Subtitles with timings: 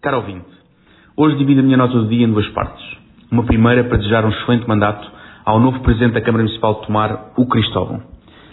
[0.00, 0.46] Caro ouvinte,
[1.16, 2.80] hoje divido a minha nota do dia em duas partes.
[3.28, 5.04] Uma primeira para desejar um excelente mandato
[5.44, 8.00] ao novo Presidente da Câmara Municipal de Tomar, o Cristóvão.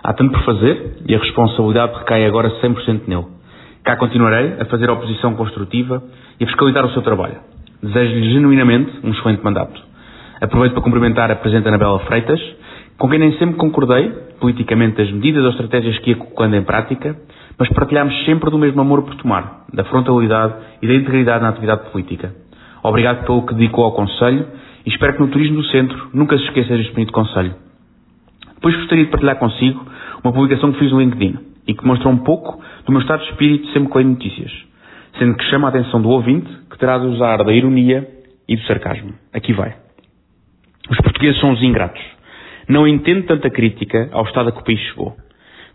[0.00, 3.26] Há tanto por fazer e a responsabilidade recai agora 100% nele.
[3.82, 6.04] Cá continuarei a fazer a oposição construtiva
[6.38, 7.40] e a fiscalizar o seu trabalho.
[7.82, 9.82] Desejo-lhe genuinamente um excelente mandato.
[10.40, 12.40] Aproveito para cumprimentar a Presidente Anabela Freitas,
[12.98, 14.10] com quem nem sempre concordei,
[14.40, 17.16] politicamente, das medidas ou estratégias que ia colocando em prática,
[17.58, 21.90] mas partilhamos sempre do mesmo amor por tomar, da frontalidade e da integridade na atividade
[21.90, 22.34] política.
[22.82, 24.46] Obrigado pelo que dedicou ao Conselho
[24.84, 27.54] e espero que no Turismo do Centro nunca se esqueça deste bonito Conselho.
[28.54, 29.84] Depois gostaria de partilhar consigo
[30.22, 33.30] uma publicação que fiz no LinkedIn e que demonstra um pouco do meu estado de
[33.30, 34.52] espírito sempre que leio notícias,
[35.18, 38.08] sendo que chama a atenção do ouvinte que terá de usar da ironia
[38.48, 39.12] e do sarcasmo.
[39.34, 39.74] Aqui vai.
[40.88, 42.15] Os portugueses são os ingratos.
[42.68, 45.14] Não entendo tanta crítica ao estado a que o país chegou.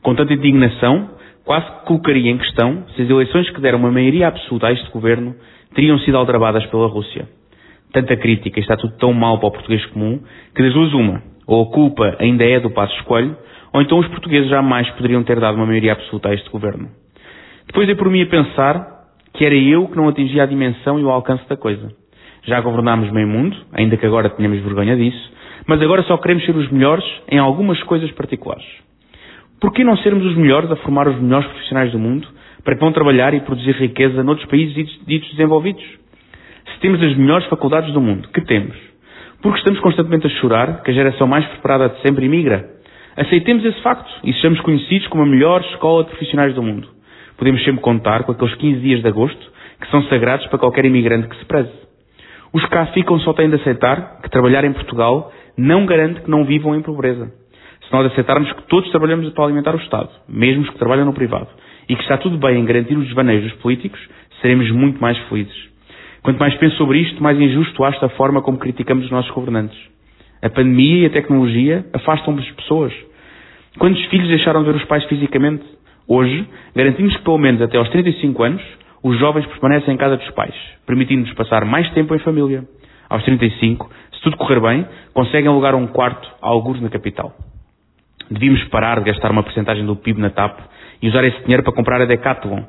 [0.01, 1.09] Com tanta indignação,
[1.45, 4.89] quase que colocaria em questão se as eleições que deram uma maioria absoluta a este
[4.91, 5.35] governo
[5.73, 7.27] teriam sido aldrabadas pela Rússia.
[7.93, 10.19] Tanta crítica está tudo tão mal para o português comum
[10.55, 13.35] que das duas uma, ou a culpa ainda é do passo escolho,
[13.73, 16.89] ou então os portugueses jamais poderiam ter dado uma maioria absoluta a este governo.
[17.67, 18.85] Depois dei por mim a pensar
[19.33, 21.89] que era eu que não atingia a dimensão e o alcance da coisa.
[22.43, 25.31] Já governámos meio mundo, ainda que agora tenhamos vergonha disso,
[25.67, 28.65] mas agora só queremos ser os melhores em algumas coisas particulares.
[29.59, 32.27] Por que não sermos os melhores a formar os melhores profissionais do mundo
[32.63, 34.73] para que vão trabalhar e produzir riqueza noutros países
[35.05, 35.83] ditos desenvolvidos?
[36.73, 38.75] Se temos as melhores faculdades do mundo, que temos?
[39.41, 42.69] Porque estamos constantemente a chorar que a geração mais preparada de sempre imigra?
[43.15, 46.87] Aceitemos esse facto e sejamos conhecidos como a melhor escola de profissionais do mundo.
[47.37, 49.51] Podemos sempre contar com aqueles 15 dias de agosto
[49.81, 51.80] que são sagrados para qualquer imigrante que se preze.
[52.53, 56.29] Os que cá ficam só têm de aceitar que trabalhar em Portugal não garante que
[56.29, 57.31] não vivam em pobreza
[57.91, 61.13] se nós aceitarmos que todos trabalhamos para alimentar o Estado, mesmo os que trabalham no
[61.13, 61.49] privado,
[61.89, 63.99] e que está tudo bem em garantir os desvaneios dos políticos,
[64.41, 65.69] seremos muito mais felizes.
[66.23, 69.77] Quanto mais penso sobre isto, mais injusto acho a forma como criticamos os nossos governantes.
[70.41, 72.93] A pandemia e a tecnologia afastam as pessoas.
[73.77, 75.65] Quantos filhos deixaram de ver os pais fisicamente?
[76.07, 78.61] Hoje, garantimos que pelo menos até aos 35 anos,
[79.03, 80.53] os jovens permanecem em casa dos pais,
[80.85, 82.63] permitindo-nos passar mais tempo em família.
[83.09, 87.33] Aos 35, se tudo correr bem, conseguem alugar um quarto a alguns na capital.
[88.29, 90.59] Devíamos parar de gastar uma porcentagem do PIB na TAP
[91.01, 92.63] e usar esse dinheiro para comprar a Decathlon.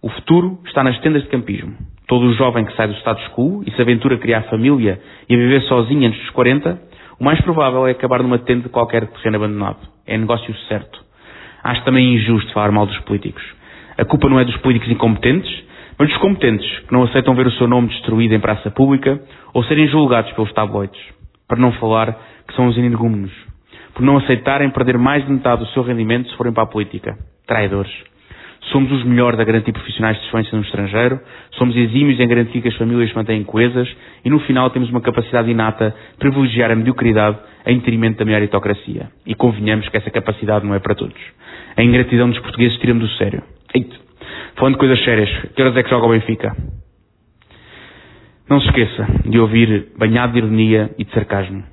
[0.00, 1.74] O futuro está nas tendas de campismo.
[2.06, 5.38] Todo jovem que sai do status quo e se aventura a criar família e a
[5.38, 6.78] viver sozinho antes dos 40,
[7.18, 9.78] o mais provável é acabar numa tenda de qualquer terreno abandonado.
[10.06, 11.02] É negócio certo.
[11.64, 13.42] Acho também injusto falar mal dos políticos.
[13.98, 15.50] A culpa não é dos políticos incompetentes,
[15.98, 19.20] mas dos competentes, que não aceitam ver o seu nome destruído em praça pública
[19.52, 21.00] ou serem julgados pelos tabloides.
[21.46, 22.16] Para não falar
[22.46, 23.32] que são os energúmenos
[23.94, 27.16] por não aceitarem perder mais de metade do seu rendimento se forem para a política.
[27.46, 27.92] Traidores.
[28.70, 31.20] Somos os melhores a garantir profissionais de excelência no estrangeiro,
[31.58, 33.88] somos exímios em garantir que as famílias se mantêm coesas
[34.24, 39.10] e no final temos uma capacidade inata de privilegiar a mediocridade em detrimento da meritocracia.
[39.26, 41.20] E convenhamos que essa capacidade não é para todos.
[41.76, 43.42] A ingratidão dos portugueses tira-me do sério.
[43.74, 43.96] Eita.
[44.56, 46.54] Falando de coisas sérias, que horas é que joga o Benfica?
[48.48, 51.64] Não se esqueça de ouvir banhado de ironia e de sarcasmo.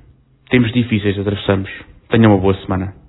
[0.48, 1.70] Tempos difíceis atravessamos.
[2.08, 2.99] Tenha uma boa semana.